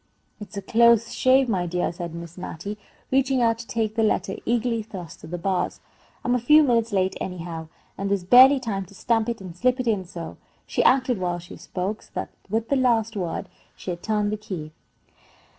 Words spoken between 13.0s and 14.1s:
word she had